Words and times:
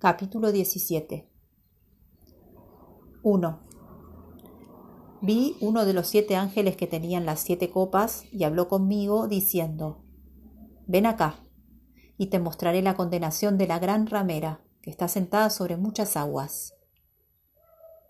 Capítulo 0.00 0.52
17 0.52 1.28
1. 3.24 3.60
Vi 5.22 5.56
uno 5.60 5.84
de 5.84 5.92
los 5.92 6.06
siete 6.06 6.36
ángeles 6.36 6.76
que 6.76 6.86
tenían 6.86 7.26
las 7.26 7.40
siete 7.40 7.68
copas 7.68 8.22
y 8.30 8.44
habló 8.44 8.68
conmigo 8.68 9.26
diciendo, 9.26 10.04
Ven 10.86 11.04
acá, 11.04 11.40
y 12.16 12.28
te 12.28 12.38
mostraré 12.38 12.80
la 12.80 12.94
condenación 12.94 13.58
de 13.58 13.66
la 13.66 13.80
gran 13.80 14.06
ramera, 14.06 14.60
que 14.82 14.90
está 14.90 15.08
sentada 15.08 15.50
sobre 15.50 15.76
muchas 15.76 16.16
aguas. 16.16 16.74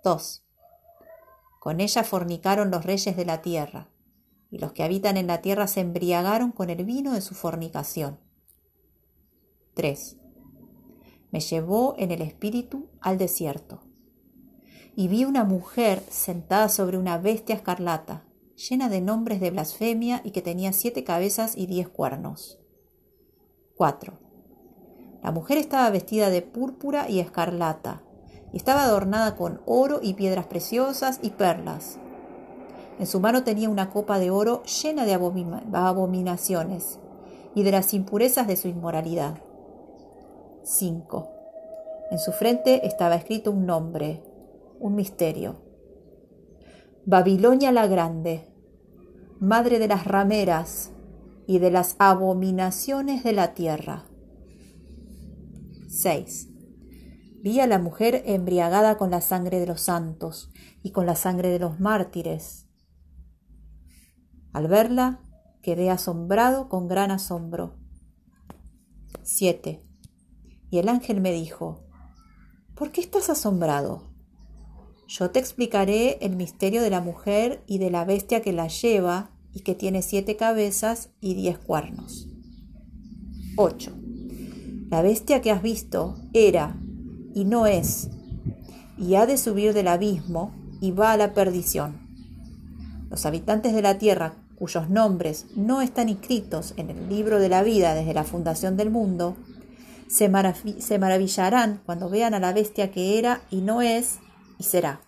2. 0.05 0.45
Con 1.59 1.80
ella 1.80 2.05
fornicaron 2.05 2.70
los 2.70 2.84
reyes 2.84 3.16
de 3.16 3.25
la 3.25 3.41
tierra, 3.41 3.89
y 4.50 4.59
los 4.59 4.73
que 4.73 4.82
habitan 4.82 5.16
en 5.16 5.27
la 5.27 5.41
tierra 5.41 5.66
se 5.66 5.80
embriagaron 5.80 6.52
con 6.52 6.68
el 6.68 6.84
vino 6.84 7.14
de 7.14 7.23
su 7.23 7.34
fornicación. 7.34 8.20
3. 9.73 10.18
Me 11.30 11.40
llevó 11.40 11.95
en 11.98 12.10
el 12.10 12.22
espíritu 12.22 12.88
al 13.00 13.18
desierto 13.18 13.88
y 14.98 15.06
vi 15.06 15.24
una 15.24 15.45
mujer 15.45 16.02
sentada 16.10 16.69
sobre 16.69 16.98
una 16.98 17.19
bestia 17.19 17.55
escarlata, 17.55 18.24
llena 18.56 18.88
de 18.88 19.00
nombres 19.00 19.41
de 19.41 19.52
blasfemia 19.52 20.22
y 20.24 20.33
que 20.33 20.42
tenía 20.42 20.72
siete 20.72 21.05
cabezas 21.05 21.56
y 21.56 21.66
diez 21.66 21.88
cuernos. 21.88 22.59
4. 23.77 24.19
La 25.22 25.30
mujer 25.30 25.56
estaba 25.56 25.88
vestida 25.91 26.30
de 26.30 26.42
púrpura 26.42 27.09
y 27.09 27.20
escarlata, 27.20 28.02
y 28.52 28.56
estaba 28.56 28.83
adornada 28.83 29.36
con 29.36 29.60
oro 29.66 30.00
y 30.02 30.14
piedras 30.14 30.48
preciosas 30.48 31.20
y 31.22 31.30
perlas. 31.30 32.00
En 32.98 33.06
su 33.06 33.20
mano 33.20 33.45
tenía 33.45 33.69
una 33.69 33.91
copa 33.91 34.19
de 34.19 34.33
oro 34.33 34.64
llena 34.64 35.05
de 35.05 35.14
abominaciones 35.14 36.98
y 37.55 37.62
de 37.62 37.70
las 37.70 37.95
impurezas 37.95 38.48
de 38.48 38.56
su 38.56 38.66
inmoralidad. 38.66 39.38
5. 40.68 41.30
En 42.10 42.18
su 42.18 42.30
frente 42.32 42.86
estaba 42.86 43.14
escrito 43.14 43.50
un 43.50 43.64
nombre, 43.64 44.22
un 44.78 44.94
misterio. 44.94 45.62
Babilonia 47.06 47.72
la 47.72 47.86
Grande, 47.86 48.44
madre 49.41 49.78
de 49.78 49.88
las 49.88 50.05
rameras 50.05 50.92
y 51.47 51.58
de 51.58 51.70
las 51.70 51.97
abominaciones 51.98 53.25
de 53.25 53.33
la 53.33 53.55
tierra. 53.55 54.05
6. 55.88 56.50
Vi 57.42 57.60
a 57.60 57.66
la 57.66 57.78
mujer 57.78 58.22
embriagada 58.27 58.98
con 58.98 59.10
la 59.10 59.22
sangre 59.22 59.60
de 59.60 59.66
los 59.66 59.80
santos 59.80 60.50
y 60.82 60.92
con 60.92 61.06
la 61.06 61.16
sangre 61.16 61.48
de 61.48 61.60
los 61.60 61.80
mártires. 61.80 62.69
Al 64.53 64.69
verla, 64.69 65.22
quedé 65.62 65.88
asombrado 65.88 66.69
con 66.69 66.88
gran 66.88 67.10
asombro. 67.10 67.78
7. 69.22 69.88
Y 70.70 70.78
el 70.78 70.88
ángel 70.88 71.20
me 71.20 71.33
dijo, 71.33 71.80
¿por 72.74 72.91
qué 72.91 73.00
estás 73.00 73.30
asombrado? 73.30 74.02
Yo 75.06 75.30
te 75.30 75.38
explicaré 75.38 76.19
el 76.20 76.36
misterio 76.36 76.83
de 76.83 76.91
la 76.91 77.00
mujer 77.00 77.62
y 77.66 77.78
de 77.78 77.91
la 77.91 78.05
bestia 78.05 78.42
que 78.42 78.52
la 78.52 78.69
lleva 78.69 79.30
y 79.55 79.60
que 79.60 79.75
tiene 79.75 80.02
siete 80.02 80.36
cabezas 80.36 81.10
y 81.20 81.34
diez 81.34 81.58
cuernos. 81.58 82.28
8. 83.56 83.92
La 84.91 85.02
bestia 85.02 85.41
que 85.41 85.50
has 85.50 85.62
visto 85.62 86.16
era 86.33 86.78
y 87.34 87.44
no 87.44 87.66
es, 87.66 88.10
y 88.98 89.14
ha 89.14 89.27
de 89.27 89.38
subir 89.38 89.72
del 89.72 89.88
abismo 89.88 90.53
y 90.80 90.92
va 90.92 91.12
a 91.12 91.16
la 91.16 91.34
perdición. 91.34 92.08
Los 93.10 93.25
habitantes 93.25 93.72
de 93.72 93.82
la 93.82 93.98
tierra 93.98 94.34
cuyos 94.58 94.91
nombres 94.91 95.47
no 95.55 95.80
están 95.82 96.08
inscritos 96.08 96.75
en 96.77 96.91
el 96.91 97.08
libro 97.08 97.38
de 97.38 97.48
la 97.48 97.62
vida 97.62 97.94
desde 97.94 98.12
la 98.12 98.25
fundación 98.25 98.77
del 98.77 98.91
mundo, 98.91 99.36
se, 100.09 100.28
maravillarán 100.28 101.83
cuando 101.84 102.09
vean 102.09 102.34
a 102.34 102.41
la 102.41 102.53
bestia 102.53 102.91
que 102.91 103.19
era 103.19 103.42
y 103.51 103.61
no 103.61 103.83
es 103.83 104.19
y 104.59 104.65
será. 104.65 105.00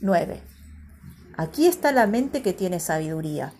9. 0.00 0.42
Aquí 1.36 1.66
está 1.66 1.92
la 1.92 2.06
mente 2.06 2.42
que 2.42 2.52
tiene 2.52 2.80
sabiduría. 2.80 3.54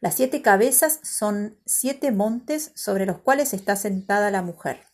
Las 0.00 0.16
siete 0.16 0.42
cabezas 0.42 1.00
son 1.02 1.58
siete 1.64 2.10
montes 2.12 2.72
sobre 2.74 3.06
los 3.06 3.20
cuales 3.20 3.54
está 3.54 3.76
sentada 3.76 4.30
la 4.30 4.42
mujer. 4.42 4.86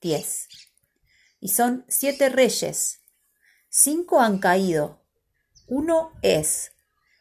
10. 0.00 0.48
Y 1.40 1.48
son 1.48 1.84
siete 1.88 2.28
reyes. 2.28 3.00
Cinco 3.68 4.20
han 4.20 4.38
caído. 4.38 5.04
Uno 5.66 6.12
es. 6.22 6.72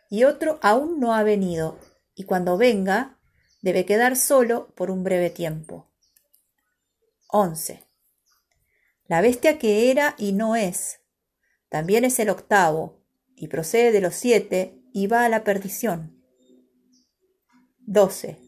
Y 0.09 0.25
otro 0.25 0.59
aún 0.62 1.00
no 1.00 1.13
ha 1.16 1.24
venido. 1.24 1.80
Y 2.13 2.24
cuando 2.24 2.57
venga, 2.57 3.16
debe 3.67 3.85
quedar 3.85 4.16
solo 4.16 4.73
por 4.75 4.89
un 4.89 5.03
breve 5.03 5.29
tiempo. 5.29 5.91
11. 7.28 7.83
La 9.07 9.19
bestia 9.19 9.59
que 9.59 9.91
era 9.91 10.16
y 10.17 10.31
no 10.31 10.55
es, 10.55 11.01
también 11.67 12.06
es 12.06 12.17
el 12.19 12.29
octavo, 12.29 13.03
y 13.35 13.50
procede 13.50 13.91
de 13.91 14.00
los 14.00 14.16
siete, 14.16 14.81
y 14.94 15.07
va 15.07 15.25
a 15.25 15.29
la 15.29 15.44
perdición. 15.44 16.23
12. 17.79 18.39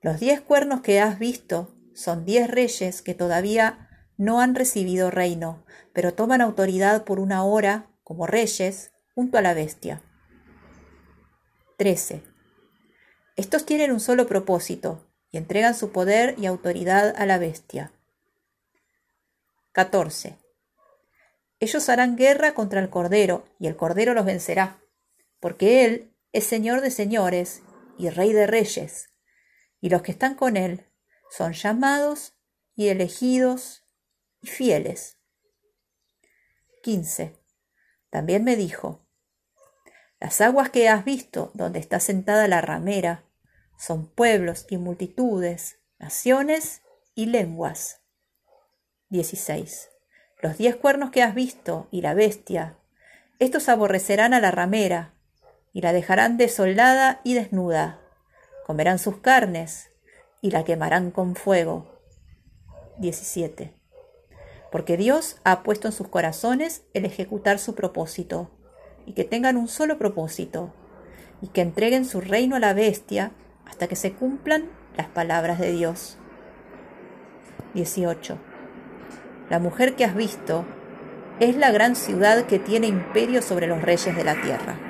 Los 0.00 0.18
diez 0.18 0.40
cuernos 0.40 0.80
que 0.80 0.98
has 0.98 1.20
visto 1.20 1.72
son 1.94 2.24
diez 2.24 2.50
reyes 2.50 3.00
que 3.00 3.14
todavía 3.14 4.10
no 4.16 4.40
han 4.40 4.56
recibido 4.56 5.12
reino, 5.12 5.64
pero 5.92 6.14
toman 6.14 6.40
autoridad 6.40 7.04
por 7.04 7.20
una 7.20 7.44
hora 7.44 7.92
como 8.02 8.26
reyes 8.26 8.90
junto 9.14 9.38
a 9.38 9.42
la 9.42 9.54
bestia. 9.54 10.02
13. 11.76 12.27
Estos 13.38 13.64
tienen 13.64 13.92
un 13.92 14.00
solo 14.00 14.26
propósito 14.26 15.06
y 15.30 15.36
entregan 15.36 15.76
su 15.76 15.92
poder 15.92 16.34
y 16.38 16.46
autoridad 16.46 17.14
a 17.16 17.24
la 17.24 17.38
bestia. 17.38 17.92
14. 19.70 20.36
Ellos 21.60 21.88
harán 21.88 22.16
guerra 22.16 22.54
contra 22.54 22.80
el 22.80 22.90
Cordero, 22.90 23.46
y 23.60 23.68
el 23.68 23.76
Cordero 23.76 24.12
los 24.12 24.24
vencerá, 24.24 24.80
porque 25.38 25.84
Él 25.84 26.12
es 26.32 26.46
Señor 26.48 26.80
de 26.80 26.90
señores 26.90 27.62
y 27.96 28.10
Rey 28.10 28.32
de 28.32 28.48
reyes, 28.48 29.10
y 29.80 29.88
los 29.88 30.02
que 30.02 30.10
están 30.10 30.34
con 30.34 30.56
Él 30.56 30.84
son 31.30 31.52
llamados 31.52 32.34
y 32.74 32.88
elegidos 32.88 33.84
y 34.42 34.48
fieles. 34.48 35.16
15. 36.82 37.36
También 38.10 38.42
me 38.42 38.56
dijo, 38.56 39.06
las 40.18 40.40
aguas 40.40 40.70
que 40.70 40.88
has 40.88 41.04
visto 41.04 41.52
donde 41.54 41.78
está 41.78 42.00
sentada 42.00 42.48
la 42.48 42.60
ramera 42.60 43.22
son 43.78 44.08
pueblos 44.08 44.66
y 44.68 44.76
multitudes, 44.76 45.78
naciones 45.98 46.82
y 47.14 47.26
lenguas. 47.26 48.02
16. 49.10 49.88
Los 50.42 50.58
diez 50.58 50.76
cuernos 50.76 51.10
que 51.10 51.22
has 51.22 51.34
visto 51.34 51.88
y 51.90 52.02
la 52.02 52.12
bestia, 52.12 52.76
estos 53.38 53.68
aborrecerán 53.68 54.34
a 54.34 54.40
la 54.40 54.50
ramera 54.50 55.14
y 55.72 55.80
la 55.80 55.92
dejarán 55.92 56.36
desolada 56.36 57.20
y 57.22 57.34
desnuda. 57.34 58.00
Comerán 58.66 58.98
sus 58.98 59.18
carnes 59.18 59.90
y 60.42 60.50
la 60.50 60.64
quemarán 60.64 61.12
con 61.12 61.36
fuego. 61.36 62.00
17. 62.98 63.74
Porque 64.72 64.96
Dios 64.96 65.40
ha 65.44 65.62
puesto 65.62 65.86
en 65.88 65.92
sus 65.92 66.08
corazones 66.08 66.82
el 66.94 67.04
ejecutar 67.04 67.60
su 67.60 67.74
propósito, 67.76 68.50
y 69.06 69.12
que 69.12 69.24
tengan 69.24 69.56
un 69.56 69.68
solo 69.68 69.98
propósito, 69.98 70.74
y 71.40 71.48
que 71.48 71.62
entreguen 71.62 72.04
su 72.04 72.20
reino 72.20 72.56
a 72.56 72.60
la 72.60 72.74
bestia 72.74 73.32
hasta 73.68 73.86
que 73.86 73.96
se 73.96 74.12
cumplan 74.12 74.64
las 74.96 75.06
palabras 75.06 75.58
de 75.58 75.72
Dios. 75.72 76.16
18. 77.74 78.38
La 79.50 79.58
mujer 79.58 79.94
que 79.94 80.04
has 80.04 80.14
visto 80.14 80.64
es 81.40 81.56
la 81.56 81.70
gran 81.70 81.94
ciudad 81.94 82.46
que 82.46 82.58
tiene 82.58 82.86
imperio 82.86 83.42
sobre 83.42 83.66
los 83.66 83.80
reyes 83.82 84.16
de 84.16 84.24
la 84.24 84.40
tierra. 84.40 84.87